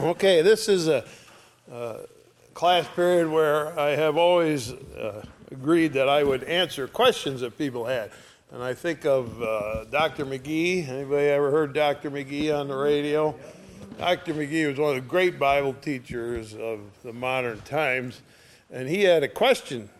[0.04, 1.04] okay, this is a,
[1.70, 1.98] a,
[2.54, 7.84] class period where I have always uh, agreed that I would answer questions that people
[7.84, 8.10] had.
[8.50, 10.24] And I think of uh, Dr.
[10.24, 10.88] McGee.
[10.88, 12.10] Anybody ever heard Dr.
[12.10, 13.34] McGee on the radio?
[13.98, 14.32] Dr.
[14.32, 18.22] McGee was one of the great Bible teachers of the modern times.
[18.70, 19.90] And he had a question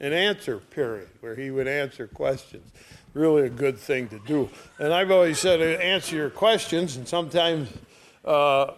[0.00, 2.68] and answer period where he would answer questions.
[3.14, 4.50] Really a good thing to do.
[4.80, 7.68] And I've always said, answer your questions, and sometimes
[8.24, 8.72] uh,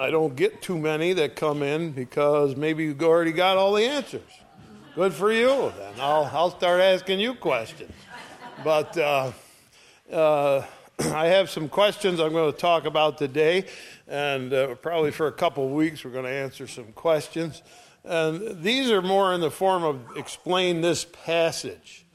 [0.00, 3.84] I don't get too many that come in because maybe you've already got all the
[3.84, 4.22] answers.
[4.94, 5.70] Good for you.
[5.76, 7.92] Then I'll, I'll start asking you questions.
[8.64, 9.32] But uh,
[10.10, 10.64] uh,
[11.00, 13.66] I have some questions I'm going to talk about today,
[14.08, 17.60] and uh, probably for a couple of weeks we're going to answer some questions.
[18.02, 22.06] And these are more in the form of explain this passage,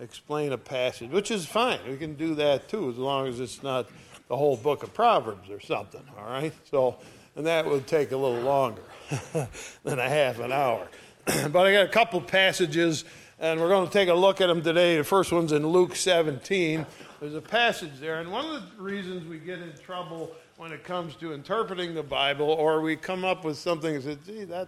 [0.00, 1.78] explain a passage, which is fine.
[1.88, 3.86] We can do that too, as long as it's not
[4.26, 6.52] the whole book of Proverbs or something, all right?
[6.68, 6.98] So,
[7.38, 8.82] and that would take a little longer
[9.84, 10.88] than a half an hour.
[11.24, 13.04] but I got a couple passages,
[13.38, 14.96] and we're going to take a look at them today.
[14.98, 16.84] The first one's in Luke 17.
[17.20, 20.82] There's a passage there, and one of the reasons we get in trouble when it
[20.82, 24.66] comes to interpreting the Bible, or we come up with something that says, gee, that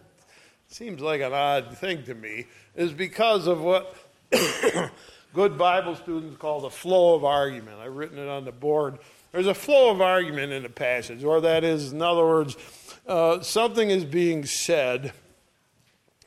[0.69, 3.97] seems like an odd thing to me, is because of what
[5.34, 7.78] good Bible students call the flow of argument.
[7.81, 8.98] I've written it on the board
[9.33, 12.56] there's a flow of argument in the passage, or that is, in other words,
[13.06, 15.12] uh, something is being said,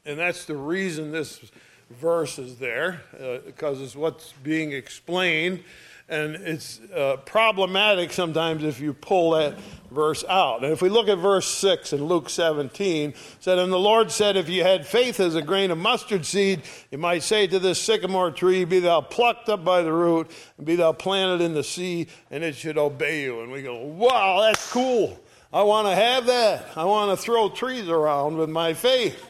[0.06, 1.42] and that's the reason this
[1.90, 5.64] verse is there, uh, because it's what's being explained
[6.10, 9.58] and it's uh, problematic sometimes if you pull that
[9.90, 10.64] verse out.
[10.64, 14.36] And if we look at verse 6 in Luke 17, said, And the Lord said,
[14.36, 17.82] If you had faith as a grain of mustard seed, you might say to this
[17.82, 21.64] sycamore tree, Be thou plucked up by the root, and be thou planted in the
[21.64, 23.42] sea, and it should obey you.
[23.42, 25.20] And we go, Wow, that's cool.
[25.54, 26.66] I want to have that.
[26.76, 29.24] I want to throw trees around with my faith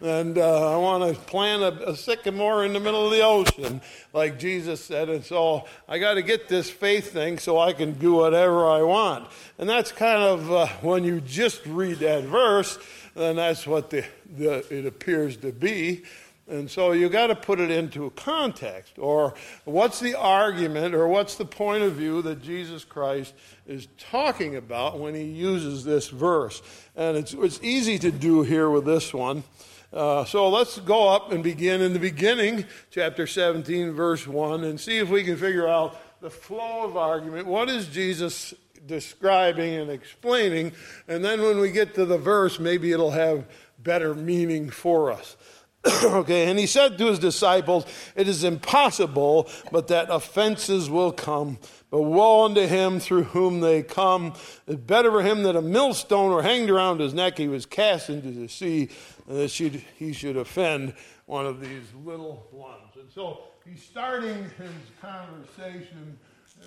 [0.00, 3.82] and uh, I want to plant a, a, sycamore in the middle of the ocean,
[4.14, 5.10] like Jesus said.
[5.10, 8.82] And so I got to get this faith thing so I can do whatever I
[8.82, 9.28] want.
[9.58, 12.78] And that's kind of uh, when you just read that verse,
[13.14, 14.04] then that's what the,
[14.36, 16.04] the, it appears to be.
[16.48, 19.34] And so you got to put it into a context, or
[19.64, 23.34] what's the argument, or what's the point of view that Jesus Christ
[23.68, 26.60] is talking about when he uses this verse.
[26.96, 29.44] And it's, it's easy to do here with this one.
[29.92, 34.78] Uh, so let's go up and begin in the beginning, chapter 17, verse 1, and
[34.78, 37.48] see if we can figure out the flow of argument.
[37.48, 38.54] What is Jesus
[38.86, 40.72] describing and explaining?
[41.08, 43.46] And then when we get to the verse, maybe it'll have
[43.82, 45.36] better meaning for us.
[46.04, 51.58] okay, and he said to his disciples, It is impossible, but that offenses will come.
[51.90, 54.34] But woe unto him through whom they come.
[54.66, 58.10] It's better for him that a millstone were hanged around his neck, he was cast
[58.10, 58.90] into the sea,
[59.26, 59.50] that
[59.96, 60.94] he should offend
[61.26, 62.96] one of these little ones.
[62.98, 64.70] And so he's starting his
[65.00, 66.18] conversation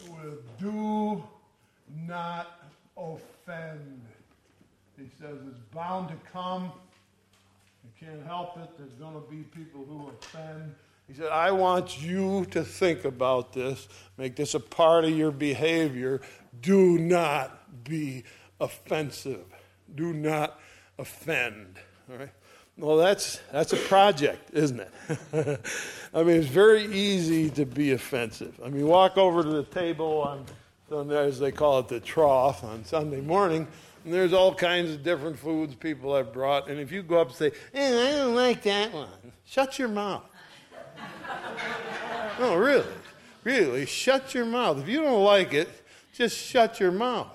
[0.09, 1.23] with do
[2.07, 2.59] not
[2.97, 4.01] offend.
[4.97, 6.71] He says it's bound to come.
[8.03, 8.69] Can't help it.
[8.77, 10.75] There's going to be people who offend.
[11.07, 13.87] He said, I want you to think about this,
[14.17, 16.21] make this a part of your behavior.
[16.61, 18.23] Do not be
[18.59, 19.45] offensive.
[19.95, 20.59] Do not
[20.97, 21.77] offend.
[22.11, 22.29] All right?
[22.77, 24.91] Well, that's, that's a project, isn't it?
[26.13, 28.59] I mean, it's very easy to be offensive.
[28.65, 30.45] I mean, walk over to the table on
[30.89, 33.67] Sunday, as they call it, the trough on Sunday morning,
[34.03, 36.69] and there's all kinds of different foods people have brought.
[36.69, 39.07] And if you go up and say, eh, I don't like that one,
[39.45, 40.23] shut your mouth.
[42.39, 42.85] no, really.
[43.43, 44.79] Really, shut your mouth.
[44.79, 45.69] If you don't like it,
[46.13, 47.27] just shut your mouth.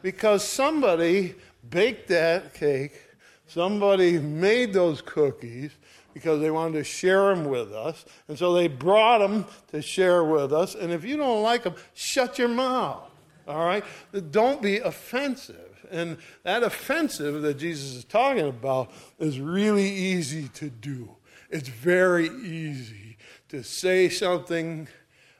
[0.00, 1.34] Because somebody
[1.68, 3.08] baked that cake
[3.48, 5.72] Somebody made those cookies
[6.12, 8.04] because they wanted to share them with us.
[8.28, 10.74] And so they brought them to share with us.
[10.74, 13.10] And if you don't like them, shut your mouth.
[13.48, 13.82] All right?
[14.30, 15.67] Don't be offensive.
[15.90, 21.10] And that offensive that Jesus is talking about is really easy to do.
[21.50, 23.16] It's very easy
[23.48, 24.88] to say something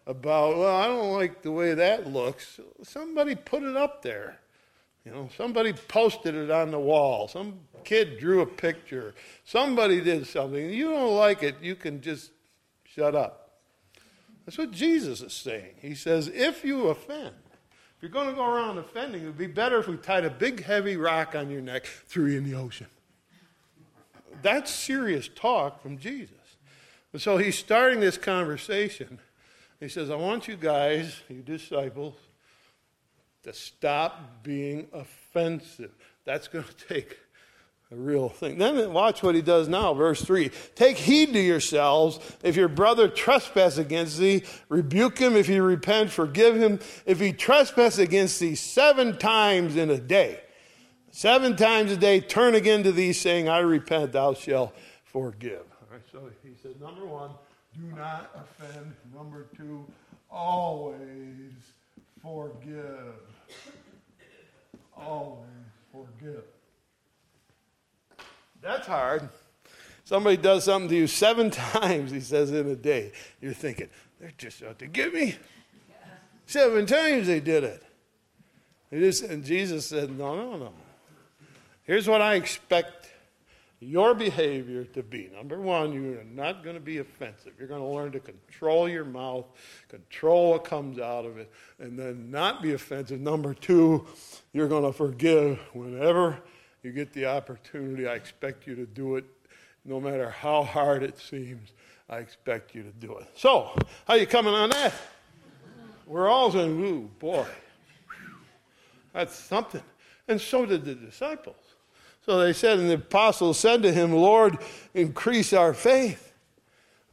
[0.07, 2.59] about, well, I don't like the way that looks.
[2.83, 4.39] Somebody put it up there.
[5.05, 7.29] You know, somebody posted it on the wall.
[7.29, 9.15] Some kid drew a picture.
[9.45, 10.71] Somebody did something.
[10.71, 12.31] You don't like it, you can just
[12.85, 13.61] shut up.
[14.45, 15.75] That's what Jesus is saying.
[15.81, 17.35] He says, if you offend,
[17.99, 20.31] if you're going to go around offending, it would be better if we tied a
[20.31, 22.87] big heavy rock on your neck, threw you in the ocean.
[24.41, 26.37] That's serious talk from Jesus.
[27.13, 29.19] And so he's starting this conversation.
[29.81, 32.15] He says, I want you guys, you disciples,
[33.43, 35.91] to stop being offensive.
[36.25, 37.19] That's going to take
[37.91, 38.59] a real thing.
[38.59, 40.51] Then watch what he does now, verse 3.
[40.75, 42.21] Take heed to yourselves.
[42.43, 45.37] If your brother trespass against thee, rebuke him.
[45.37, 46.81] If he repent, forgive him.
[47.07, 50.41] If he trespass against thee seven times in a day,
[51.13, 55.61] seven times a day, turn again to thee, saying, I repent, thou shalt forgive.
[55.61, 57.31] All right, so he said, number one,
[57.75, 58.95] do not offend.
[59.15, 59.87] Number two,
[60.31, 61.55] always
[62.21, 63.15] forgive.
[64.95, 65.49] Always
[65.91, 66.45] forgive.
[68.63, 69.29] That's hard.
[70.05, 73.13] Somebody does something to you seven times, he says, in a day.
[73.41, 73.89] You're thinking,
[74.21, 75.37] they're just out to get me.
[76.47, 77.83] Seven times they did it.
[78.91, 80.73] and Jesus said, no, no, no.
[81.83, 83.11] Here's what I expect
[83.81, 85.31] your behavior to be.
[85.35, 87.53] Number one, you're not going to be offensive.
[87.59, 89.47] You're going to learn to control your mouth,
[89.89, 93.21] control what comes out of it, and then not be offensive.
[93.21, 94.07] Number two,
[94.53, 96.39] you're going to forgive whenever
[96.83, 99.25] you get the opportunity, I expect you to do it
[99.85, 101.73] no matter how hard it seems.
[102.11, 103.27] I expect you to do it.
[103.35, 103.71] So,
[104.07, 104.95] how you coming on that?
[106.07, 107.47] We're all saying, ooh, boy,
[109.13, 109.83] that's something.
[110.27, 111.57] And so did the disciples.
[112.25, 114.59] So they said, and the apostles said to him, Lord,
[114.95, 116.35] increase our faith.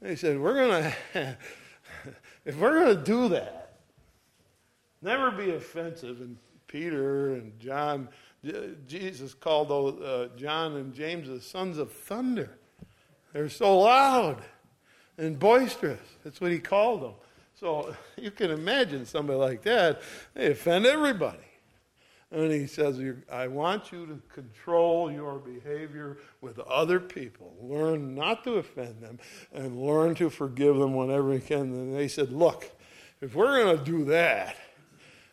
[0.02, 1.38] They said, we're going to,
[2.46, 3.78] if we're going to do that,
[5.02, 6.22] never be offensive.
[6.22, 8.10] And Peter and John
[8.88, 12.58] Jesus called those, uh, John and James the sons of thunder.
[13.34, 14.44] They're so loud
[15.18, 16.00] and boisterous.
[16.24, 17.14] That's what he called them.
[17.60, 20.02] So you can imagine somebody like that,
[20.34, 21.40] they offend everybody.
[22.32, 23.02] And he says,
[23.32, 27.56] I want you to control your behavior with other people.
[27.62, 29.20] Learn not to offend them
[29.54, 31.62] and learn to forgive them whenever you can.
[31.62, 32.70] And they said, Look,
[33.22, 34.58] if we're going to do that,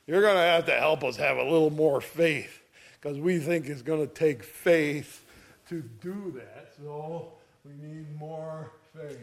[0.06, 2.61] you're going to have to help us have a little more faith
[3.02, 5.24] because we think it's going to take faith
[5.68, 6.68] to do that.
[6.80, 7.32] So
[7.64, 9.18] we need more faith.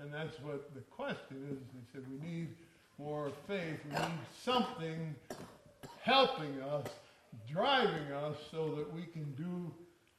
[0.00, 1.58] And that's what the question is.
[1.72, 2.48] He said, we need
[2.98, 3.78] more faith.
[3.88, 5.14] We need something
[6.02, 6.88] helping us,
[7.50, 9.70] driving us so that we can do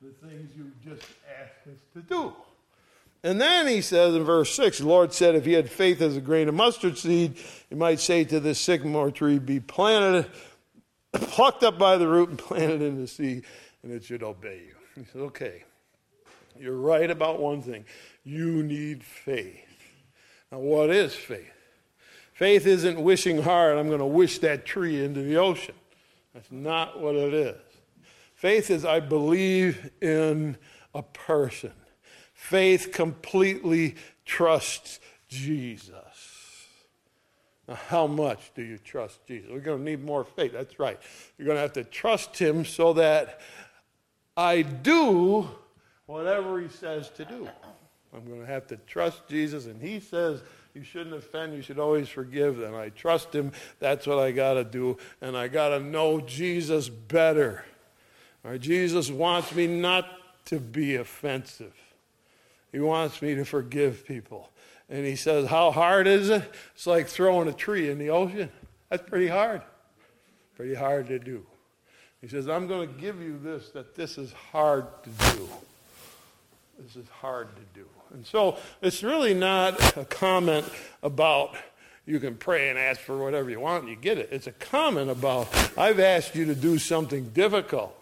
[0.02, 1.06] the things you just
[1.42, 2.34] asked us to do.
[3.24, 6.16] And then he says in verse 6, the Lord said, if he had faith as
[6.16, 7.38] a grain of mustard seed,
[7.70, 10.30] he might say to this sycamore tree, be planted
[11.22, 13.42] plucked up by the root and planted in the sea,
[13.84, 14.76] and it should obey you.
[14.96, 15.64] He said, Okay,
[16.60, 17.86] you're right about one thing.
[18.24, 19.62] You need faith.
[20.52, 21.52] Now, what is faith?
[22.34, 25.76] Faith isn't wishing hard, I'm going to wish that tree into the ocean.
[26.34, 27.56] That's not what it is.
[28.36, 30.58] Faith is, I believe in
[30.94, 31.72] a person.
[32.34, 33.96] Faith completely
[34.26, 35.94] trusts Jesus.
[37.68, 39.50] Now, how much do you trust Jesus?
[39.52, 40.54] We're going to need more faith.
[40.54, 41.00] That's right.
[41.38, 43.42] You're going to have to trust Him so that
[44.38, 45.50] I do
[46.06, 47.50] whatever He says to do.
[48.14, 50.42] I'm going to have to trust Jesus, and He says
[50.76, 52.62] you shouldn't offend, you should always forgive.
[52.62, 53.52] And I trust Him.
[53.80, 54.98] That's what I got to do.
[55.22, 57.66] And I got to know Jesus better.
[58.60, 60.06] Jesus wants me not
[60.46, 61.74] to be offensive,
[62.72, 64.52] He wants me to forgive people.
[64.90, 66.44] And he says, How hard is it?
[66.76, 68.52] It's like throwing a tree in the ocean.
[68.90, 69.62] That's pretty hard.
[70.56, 71.46] Pretty hard to do.
[72.22, 75.50] He says, I'm going to give you this, that this is hard to do.
[76.80, 77.86] This is hard to do.
[78.14, 80.66] And so it's really not a comment
[81.04, 81.56] about
[82.06, 84.30] you can pray and ask for whatever you want and you get it.
[84.32, 87.96] It's a comment about I've asked you to do something difficult.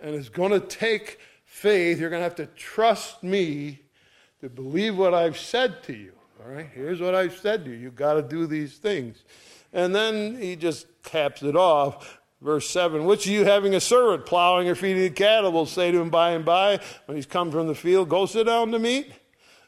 [0.00, 2.00] And it's going to take faith.
[2.00, 3.80] You're going to have to trust me
[4.42, 6.12] to believe what I've said to you.
[6.44, 7.76] All right, here's what I've said to you.
[7.76, 9.22] You've got to do these things.
[9.72, 12.18] And then he just caps it off.
[12.40, 15.92] Verse 7 Which of you having a servant plowing or feeding the cattle will say
[15.92, 18.80] to him by and by, when he's come from the field, Go sit down to
[18.80, 19.12] meat?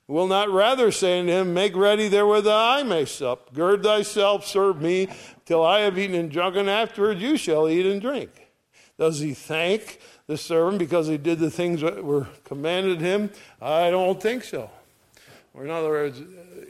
[0.09, 3.55] Will not rather say unto him, Make ready therewith I may sup.
[3.55, 5.09] Gird thyself, serve me,
[5.47, 8.31] till I have eaten and drunk, and afterwards you shall eat and drink.
[8.99, 13.31] Does he thank the servant because he did the things that were commanded him?
[13.61, 14.71] I don't think so.
[15.53, 16.21] Or in other words,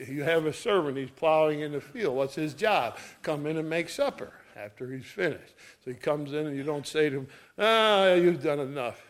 [0.08, 2.16] you have a servant, he's plowing in the field.
[2.16, 2.98] What's his job?
[3.22, 5.54] Come in and make supper after he's finished.
[5.84, 9.02] So he comes in and you don't say to him, Ah, you've done enough.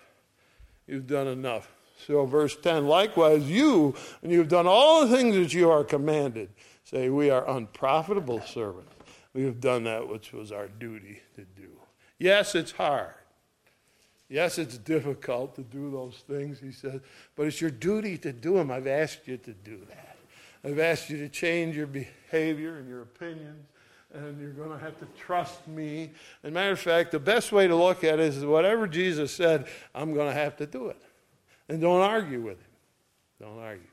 [0.87, 1.71] You've done enough.
[2.07, 6.51] So, verse 10 likewise, you, when you've done all the things that you are commanded,
[6.85, 8.93] say, We are unprofitable servants.
[9.33, 11.71] We have done that which was our duty to do.
[12.19, 13.15] Yes, it's hard.
[14.35, 17.01] Yes, it's difficult to do those things, he says,
[17.37, 18.69] but it's your duty to do them.
[18.69, 20.17] I've asked you to do that.
[20.65, 23.65] I've asked you to change your behavior and your opinions
[24.13, 26.11] and you're going to have to trust me.
[26.43, 29.33] As a matter of fact, the best way to look at it is whatever Jesus
[29.33, 31.01] said, I'm going to have to do it.
[31.69, 32.67] And don't argue with him.
[33.41, 33.87] Don't argue.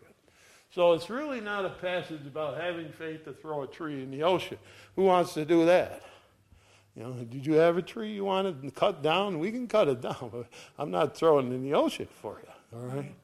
[0.74, 4.24] So it's really not a passage about having faith to throw a tree in the
[4.24, 4.58] ocean.
[4.96, 6.02] Who wants to do that?
[7.02, 9.40] Know, did you have a tree you wanted to cut down?
[9.40, 10.46] We can cut it down, but
[10.78, 12.80] I'm not throwing it in the ocean for you.
[12.80, 13.16] All right.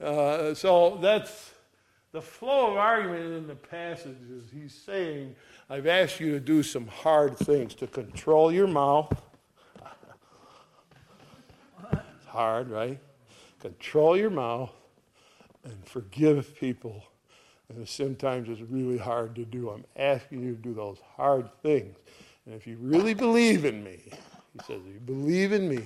[0.00, 1.52] Uh, so that's
[2.12, 5.36] the flow of argument in the passage is he's saying,
[5.68, 9.12] I've asked you to do some hard things to control your mouth.
[11.92, 12.98] it's hard, right?
[13.60, 14.72] Control your mouth
[15.64, 17.04] and forgive people.
[17.68, 19.70] And sometimes it's really hard to do.
[19.70, 21.96] I'm asking you to do those hard things.
[22.50, 25.84] And if you really believe in me, he says, if you believe in me,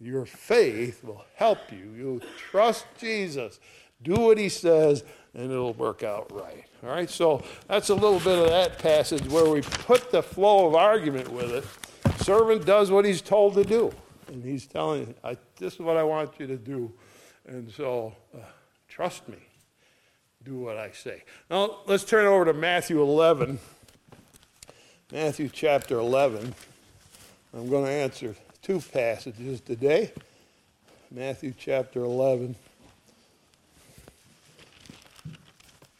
[0.00, 1.92] your faith will help you.
[1.94, 3.60] You'll trust Jesus.
[4.02, 6.64] Do what he says and it'll work out right.
[6.82, 10.68] All right, so that's a little bit of that passage where we put the flow
[10.68, 12.22] of argument with it.
[12.22, 13.92] Servant does what he's told to do,
[14.28, 16.92] and he's telling, I, "This is what I want you to do,"
[17.46, 18.38] and so uh,
[18.88, 19.38] trust me.
[20.42, 21.24] Do what I say.
[21.50, 23.58] Now let's turn over to Matthew 11.
[25.14, 26.54] Matthew chapter 11.
[27.56, 30.10] I'm going to answer two passages today.
[31.08, 32.56] Matthew chapter 11.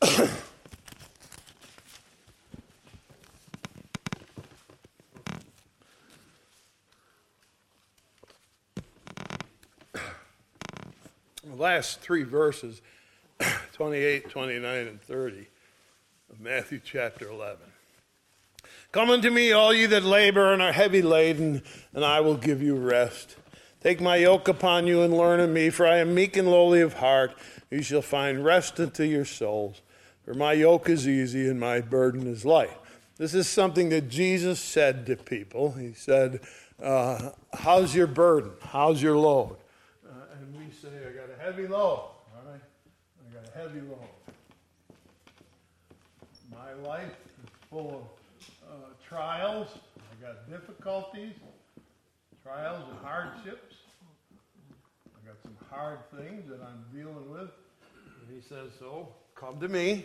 [0.02, 0.28] the
[11.56, 12.82] last three verses
[13.74, 15.46] 28, 29, and 30
[16.32, 17.60] of Matthew chapter 11.
[18.92, 22.62] Come unto me, all ye that labor and are heavy laden, and I will give
[22.62, 23.36] you rest.
[23.80, 26.80] Take my yoke upon you and learn of me, for I am meek and lowly
[26.80, 27.36] of heart.
[27.70, 29.82] You shall find rest unto your souls.
[30.24, 32.70] For my yoke is easy and my burden is light.
[33.18, 35.72] This is something that Jesus said to people.
[35.72, 36.40] He said,
[36.82, 38.52] uh, How's your burden?
[38.62, 39.56] How's your load?
[40.04, 41.98] Uh, and we say, I got a heavy load.
[41.98, 42.60] All right?
[43.20, 43.98] I got a heavy load.
[46.50, 48.23] My life is full of
[49.14, 49.68] trials.
[50.10, 51.34] I've got difficulties,
[52.42, 53.76] trials and hardships.
[55.06, 57.48] I've got some hard things that I'm dealing with.
[58.20, 60.04] And he says, So come to me,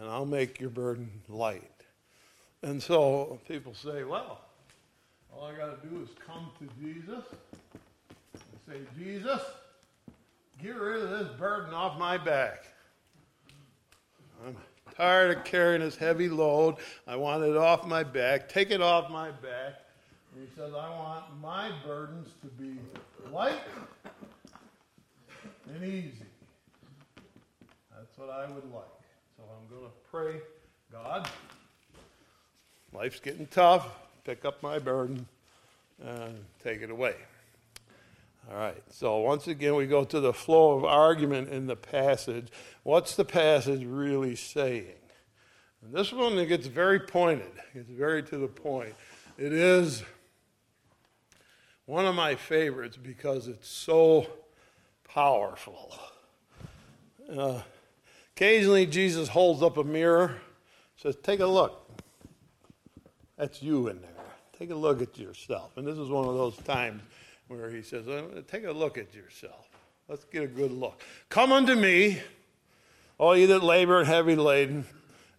[0.00, 1.70] and I'll make your burden light.
[2.62, 4.40] And so people say, Well,
[5.30, 7.24] all I got to do is come to Jesus
[8.32, 9.42] and Say, Jesus,
[10.62, 12.64] get rid of this burden off my back.
[14.44, 14.56] I'm
[14.96, 16.76] tired of carrying this heavy load.
[17.06, 18.48] I want it off my back.
[18.48, 19.74] Take it off my back.
[20.34, 22.78] And he says, I want my burdens to be
[23.32, 23.60] light
[25.74, 26.12] and easy.
[27.94, 28.84] That's what I would like.
[29.36, 30.40] So I'm going to pray,
[30.92, 31.28] God,
[32.92, 33.88] life's getting tough.
[34.24, 35.26] Pick up my burden
[36.04, 37.14] and take it away.
[38.48, 42.46] All right, so once again, we go to the flow of argument in the passage.
[42.84, 44.94] What's the passage really saying?
[45.82, 48.94] And this one it gets very pointed, it's very to the point.
[49.36, 50.04] It is
[51.86, 54.28] one of my favorites because it's so
[55.12, 55.98] powerful.
[57.36, 57.62] Uh,
[58.36, 60.36] occasionally, Jesus holds up a mirror,
[60.96, 61.90] says, Take a look.
[63.36, 64.10] That's you in there.
[64.56, 65.76] Take a look at yourself.
[65.76, 67.02] And this is one of those times
[67.48, 68.06] where he says,
[68.48, 69.68] Take a look at yourself.
[70.08, 71.02] Let's get a good look.
[71.28, 72.20] Come unto me,
[73.18, 74.84] all ye that labor and heavy laden,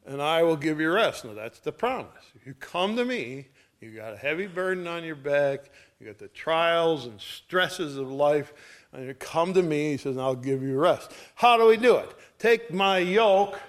[0.05, 1.25] and I will give you rest.
[1.25, 2.11] Now, that's the promise.
[2.35, 3.47] If you come to me,
[3.79, 8.11] you got a heavy burden on your back, you got the trials and stresses of
[8.11, 8.53] life,
[8.91, 11.11] and you come to me, he says, and I'll give you rest.
[11.35, 12.09] How do we do it?
[12.39, 13.59] Take my yoke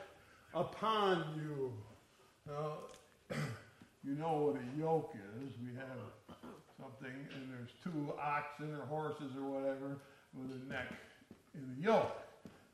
[0.54, 1.73] upon you.
[2.47, 2.73] Now,
[4.04, 5.14] you know what a yoke
[5.45, 5.52] is.
[5.62, 5.99] We have
[6.99, 9.97] something, and there's two oxen or horses or whatever
[10.35, 10.87] with a neck
[11.55, 12.21] in a yoke,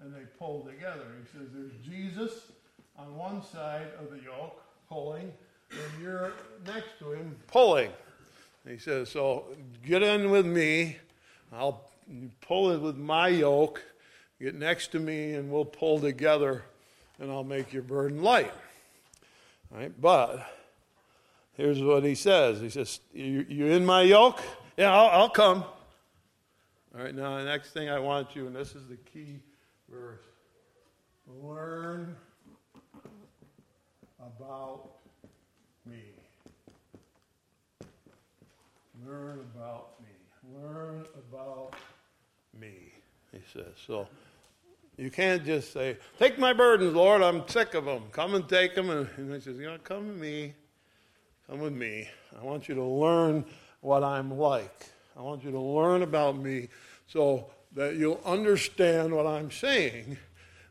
[0.01, 1.05] and they pull together.
[1.21, 2.43] He says there's Jesus
[2.99, 5.33] on one side of the yoke pulling,
[5.71, 6.33] and you're
[6.67, 7.91] next to him pulling.
[8.67, 9.45] He says, so
[9.87, 10.97] get in with me.
[11.53, 11.83] I'll
[12.41, 13.83] pull it with my yoke.
[14.41, 16.65] Get next to me, and we'll pull together,
[17.19, 18.53] and I'll make your burden light.
[19.73, 20.47] All right, but
[21.57, 24.41] Here's what he says He says, You, you in my yoke?
[24.77, 25.65] Yeah, I'll, I'll come.
[26.97, 29.41] All right, now the next thing I want you, and this is the key
[29.89, 30.21] verse
[31.43, 32.15] learn
[34.21, 34.91] about
[35.87, 36.03] me.
[39.07, 40.61] Learn about me.
[40.63, 41.75] Learn about
[42.59, 42.93] me,
[43.33, 43.75] he says.
[43.87, 44.09] So
[44.97, 48.05] You can't just say, Take my burdens, Lord, I'm sick of them.
[48.13, 48.91] Come and take them.
[48.91, 50.55] And, he says, You know, come to me.
[51.49, 52.09] Come with me.
[52.41, 53.45] I want you to learn
[53.83, 54.87] what I'm like.
[55.17, 56.69] I want you to learn about me
[57.07, 60.17] so that you'll understand what I'm saying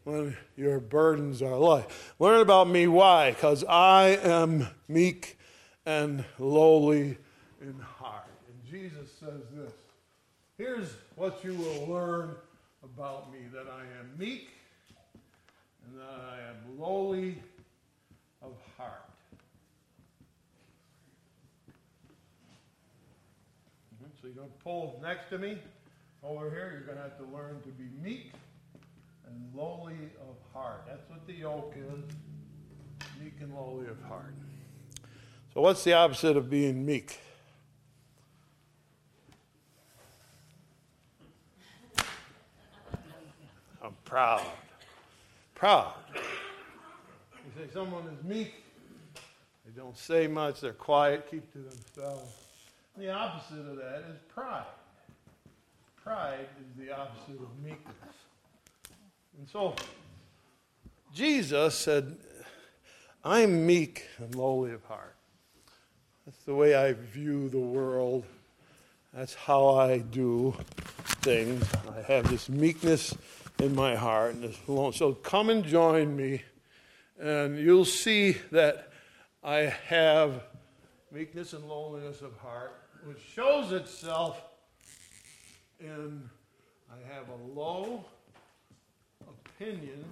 [0.03, 1.85] when your burdens are light.
[2.17, 2.87] Learn about me.
[2.87, 3.31] Why?
[3.31, 5.37] Because I am meek
[5.85, 7.17] and lowly
[7.61, 8.25] in heart.
[8.47, 9.73] And Jesus says this
[10.57, 12.35] Here's what you will learn
[12.83, 14.49] about me that I am meek
[15.85, 17.37] and that I am lowly
[18.41, 19.12] of heart.
[24.23, 25.57] So you're going to pull next to me
[26.23, 26.71] over here.
[26.71, 28.31] You're going to have to learn to be meek
[29.27, 30.85] and lowly of heart.
[30.87, 32.05] That's what the yoke is
[33.21, 34.33] meek and lowly of heart.
[35.53, 37.19] So, what's the opposite of being meek?
[43.83, 44.45] I'm proud.
[45.53, 45.95] Proud.
[46.15, 46.21] You
[47.57, 48.53] say someone is meek,
[49.65, 52.43] they don't say much, they're quiet, keep to themselves.
[52.97, 54.65] The opposite of that is pride.
[56.03, 58.15] Pride is the opposite of meekness.
[59.37, 59.75] And so
[61.13, 62.15] Jesus said,
[63.23, 65.15] I'm meek and lowly of heart.
[66.25, 68.25] That's the way I view the world.
[69.13, 70.55] That's how I do
[71.21, 71.65] things.
[71.97, 73.15] I have this meekness
[73.59, 74.57] in my heart and this.
[74.97, 76.43] So come and join me,
[77.19, 78.91] and you'll see that
[79.43, 80.43] I have
[81.11, 84.41] meekness and lowliness of heart, which shows itself
[85.79, 86.29] in
[86.91, 88.05] I have a low
[89.27, 90.03] opinion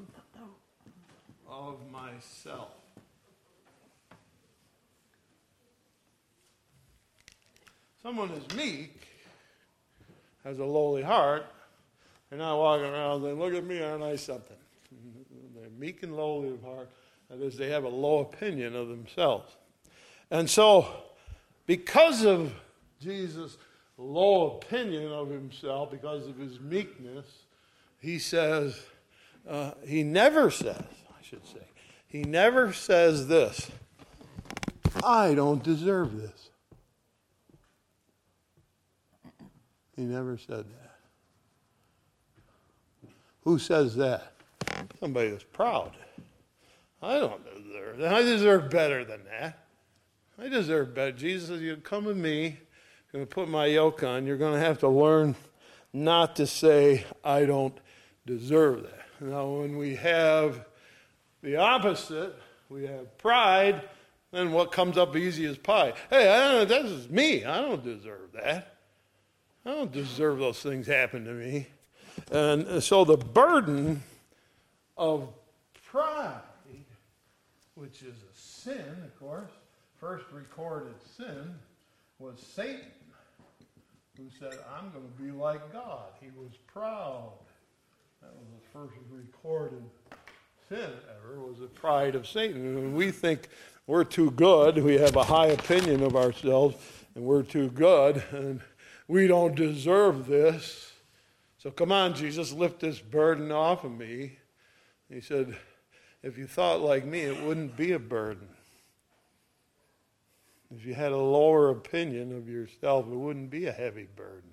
[1.47, 2.69] of myself.
[8.01, 8.99] Someone is meek,
[10.43, 11.45] has a lowly heart,
[12.29, 14.55] they're not walking around saying, Look at me, aren't I something?
[15.55, 16.89] They're meek and lowly of heart.
[17.29, 19.55] That is, they have a low opinion of themselves.
[20.31, 20.87] And so,
[21.65, 22.53] because of
[23.01, 23.57] Jesus'
[23.97, 27.25] low opinion of himself, because of his meekness,
[27.99, 28.79] he says,
[29.47, 31.61] uh, he never says, I should say,
[32.07, 33.71] he never says this
[35.03, 36.49] I don't deserve this.
[39.95, 40.91] He never said that.
[43.43, 44.33] Who says that?
[44.99, 45.91] Somebody that's proud.
[47.01, 48.13] I don't deserve that.
[48.13, 49.59] I deserve better than that.
[50.39, 51.11] I deserve better.
[51.11, 52.59] Jesus says, You come with me,
[53.11, 54.25] going to put my yoke on.
[54.25, 55.35] You're going to have to learn
[55.91, 57.77] not to say, I don't
[58.25, 59.05] deserve that.
[59.19, 60.63] Now, when we have
[61.43, 62.33] the opposite,
[62.69, 63.81] we have pride,
[64.31, 65.93] then what comes up easy is pie.
[66.09, 67.43] Hey, I don't, this is me.
[67.43, 68.77] I don't deserve that.
[69.65, 71.67] I don't deserve those things happen to me.
[72.31, 74.03] And so the burden
[74.97, 75.27] of
[75.83, 76.39] pride,
[77.75, 79.51] which is a sin, of course,
[79.99, 81.55] first recorded sin,
[82.19, 82.85] was Satan,
[84.21, 86.11] who said, I'm going to be like God.
[86.19, 87.31] He was proud.
[88.21, 89.83] That was the first recorded
[90.69, 92.77] sin ever, was the pride of Satan.
[92.77, 93.47] And we think
[93.87, 96.75] we're too good, we have a high opinion of ourselves,
[97.15, 98.61] and we're too good, and
[99.07, 100.91] we don't deserve this.
[101.57, 104.37] So come on, Jesus, lift this burden off of me.
[105.09, 105.57] He said,
[106.21, 108.47] if you thought like me, it wouldn't be a burden.
[110.75, 114.51] If you had a lower opinion of yourself, it wouldn't be a heavy burden.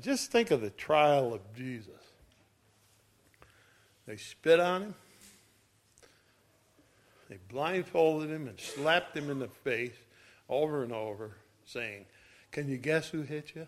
[0.00, 1.88] Just think of the trial of Jesus.
[4.06, 4.94] They spit on him,
[7.28, 9.94] they blindfolded him and slapped him in the face
[10.48, 12.06] over and over, saying,
[12.50, 13.66] can you guess who hit you?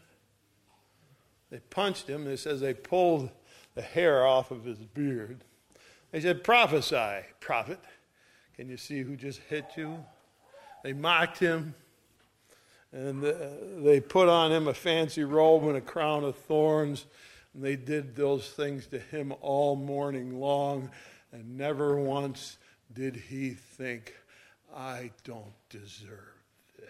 [1.50, 2.26] They punched him.
[2.26, 3.30] It says they pulled
[3.74, 5.44] the hair off of his beard.
[6.10, 7.78] They said, Prophesy, prophet.
[8.56, 10.04] Can you see who just hit you?
[10.82, 11.74] They mocked him.
[12.92, 13.34] And uh,
[13.78, 17.06] they put on him a fancy robe and a crown of thorns.
[17.54, 20.90] And they did those things to him all morning long.
[21.32, 22.58] And never once
[22.92, 24.14] did he think,
[24.74, 26.34] I don't deserve
[26.78, 26.88] this.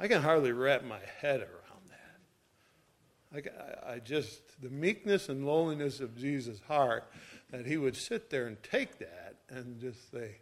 [0.00, 3.52] I can hardly wrap my head around that.
[3.86, 7.04] I, I just, the meekness and lowliness of Jesus' heart,
[7.50, 10.36] that he would sit there and take that and just say,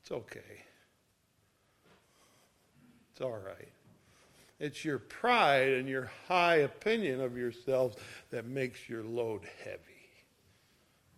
[0.00, 0.64] it's okay.
[3.10, 3.68] It's all right.
[4.58, 7.96] It's your pride and your high opinion of yourselves
[8.30, 9.78] that makes your load heavy.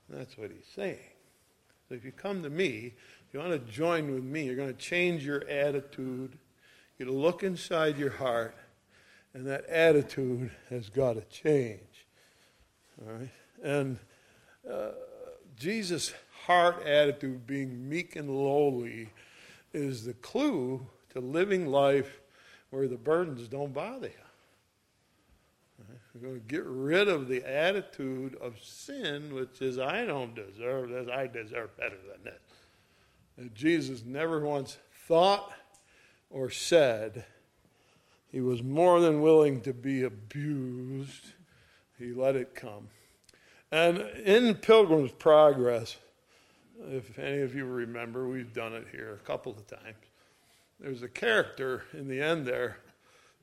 [0.09, 0.99] That's what he's saying.
[1.89, 2.95] So if you come to me,
[3.27, 6.39] if you want to join with me, you're going to change your attitude
[6.99, 8.55] you look inside your heart,
[9.33, 12.07] and that attitude has got to change.
[13.03, 13.31] All right?
[13.63, 13.99] And
[14.71, 14.91] uh,
[15.57, 16.15] Jesus'
[16.47, 19.11] heart attitude, being meek and lowly,
[19.73, 22.21] is the clue to living life
[22.71, 24.15] where the burdens don't bother you.
[26.15, 30.91] We're going to get rid of the attitude of sin, which is, I don't deserve
[30.91, 32.41] this, I deserve better than this.
[33.37, 34.77] And Jesus never once
[35.09, 35.53] thought
[36.31, 37.25] or said
[38.31, 41.33] he was more than willing to be abused.
[41.99, 42.89] He let it come.
[43.73, 45.97] And in Pilgrim's Progress,
[46.89, 49.97] if any of you remember, we've done it here a couple of times.
[50.81, 52.79] There's a character in the end there,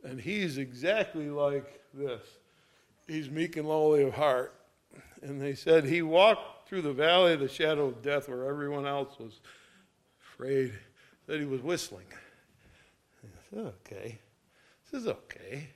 [0.03, 2.21] and he's exactly like this.
[3.07, 4.55] He's meek and lowly of heart.
[5.21, 8.85] And they said he walked through the valley of the shadow of death where everyone
[8.85, 9.39] else was
[10.21, 10.73] afraid,
[11.27, 12.05] that he was whistling.
[13.49, 14.19] Said, okay,
[14.89, 15.67] this is okay.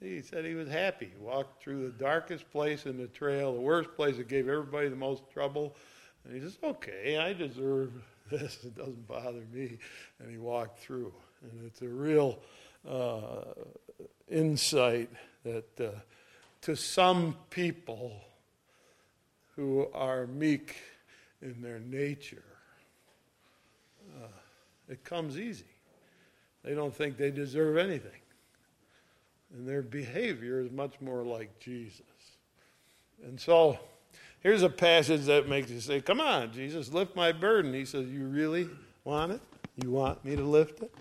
[0.00, 1.10] He said he was happy.
[1.16, 4.88] He walked through the darkest place in the trail, the worst place that gave everybody
[4.88, 5.74] the most trouble.
[6.28, 7.90] And he says, okay, I deserve
[8.30, 8.62] this.
[8.62, 9.78] It doesn't bother me.
[10.20, 11.12] And he walked through.
[11.42, 12.38] And it's a real
[12.86, 13.54] uh,
[14.30, 15.08] insight
[15.44, 15.98] that uh,
[16.62, 18.12] to some people
[19.56, 20.76] who are meek
[21.40, 22.44] in their nature,
[24.22, 24.26] uh,
[24.88, 25.64] it comes easy.
[26.62, 28.20] They don't think they deserve anything.
[29.54, 32.02] And their behavior is much more like Jesus.
[33.24, 33.78] And so
[34.40, 37.72] here's a passage that makes you say, Come on, Jesus, lift my burden.
[37.74, 38.68] He says, You really
[39.04, 39.40] want it?
[39.76, 40.92] You want me to lift it?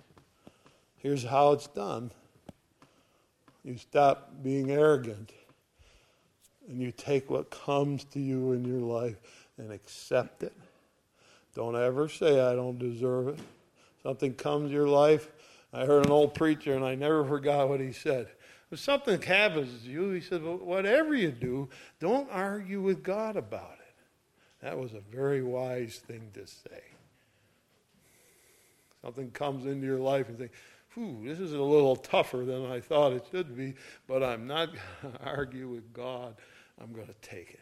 [0.98, 2.12] Here's how it's done.
[3.64, 5.32] You stop being arrogant
[6.68, 9.18] and you take what comes to you in your life
[9.58, 10.54] and accept it.
[11.56, 13.40] Don't ever say, I don't deserve it.
[14.04, 15.30] Something comes to your life.
[15.74, 18.28] I heard an old preacher, and I never forgot what he said.
[18.70, 23.38] If something happens to you, he said, well, whatever you do, don't argue with God
[23.38, 23.96] about it.
[24.62, 26.82] That was a very wise thing to say.
[29.02, 30.52] Something comes into your life and think,
[30.98, 33.76] Whew, this is a little tougher than I thought it should be,
[34.08, 34.70] but I'm not
[35.02, 36.36] going to argue with God.
[36.82, 37.60] I'm going to take it.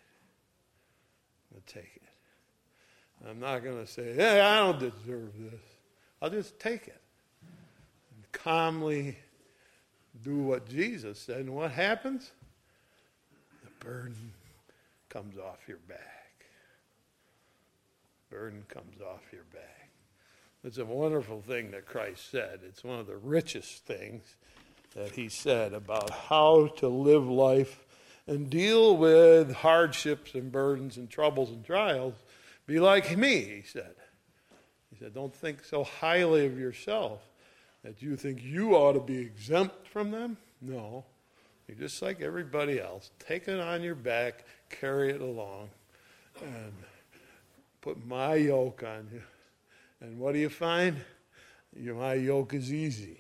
[1.52, 3.30] I'm going to take it.
[3.30, 5.62] I'm not going to say, hey, I don't deserve this.
[6.22, 7.02] I'll just take it
[8.16, 9.18] and calmly
[10.24, 11.42] do what Jesus said.
[11.42, 12.32] And what happens?
[13.64, 14.34] The burden
[15.10, 16.46] comes off your back.
[18.30, 19.90] Burden comes off your back.
[20.64, 22.62] It's a wonderful thing that Christ said.
[22.68, 24.24] It's one of the richest things
[24.96, 27.86] that he said about how to live life
[28.28, 32.16] and deal with hardships and burdens and troubles and trials
[32.66, 33.94] be like me, he said.
[34.90, 37.22] He said, Don't think so highly of yourself
[37.86, 40.38] that you think you ought to be exempt from them.
[40.60, 41.06] No.
[41.68, 43.12] You're just like everybody else.
[43.20, 45.70] Take it on your back, carry it along,
[46.42, 46.74] and
[47.82, 49.22] put my yoke on you.
[50.02, 50.98] And what do you find?
[51.80, 53.20] Your, my yoke is easy,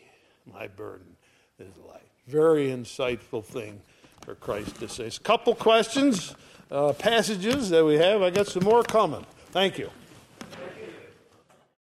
[0.51, 1.15] my burden
[1.59, 2.01] is light.
[2.27, 3.81] Very insightful thing
[4.21, 5.07] for Christ to say.
[5.07, 6.35] A couple questions,
[6.71, 8.23] uh, passages that we have.
[8.23, 9.25] I got some more coming.
[9.51, 9.91] Thank you.